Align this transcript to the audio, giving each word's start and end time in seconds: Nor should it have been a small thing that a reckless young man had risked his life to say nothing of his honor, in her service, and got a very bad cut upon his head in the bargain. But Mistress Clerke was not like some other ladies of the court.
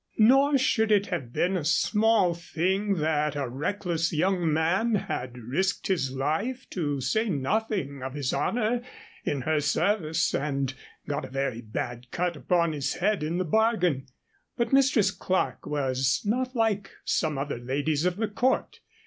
Nor 0.17 0.57
should 0.57 0.91
it 0.91 1.05
have 1.13 1.31
been 1.31 1.55
a 1.55 1.63
small 1.63 2.33
thing 2.33 2.95
that 2.95 3.35
a 3.35 3.47
reckless 3.47 4.11
young 4.11 4.51
man 4.51 4.95
had 4.95 5.37
risked 5.37 5.85
his 5.85 6.11
life 6.11 6.67
to 6.71 6.99
say 6.99 7.29
nothing 7.29 8.01
of 8.01 8.15
his 8.15 8.33
honor, 8.33 8.81
in 9.25 9.41
her 9.41 9.59
service, 9.59 10.33
and 10.33 10.73
got 11.07 11.25
a 11.25 11.29
very 11.29 11.61
bad 11.61 12.07
cut 12.09 12.35
upon 12.35 12.71
his 12.73 12.95
head 12.95 13.21
in 13.21 13.37
the 13.37 13.45
bargain. 13.45 14.07
But 14.57 14.73
Mistress 14.73 15.11
Clerke 15.11 15.67
was 15.67 16.23
not 16.25 16.55
like 16.55 16.89
some 17.05 17.37
other 17.37 17.59
ladies 17.59 18.03
of 18.03 18.15
the 18.17 18.27
court. 18.27 18.79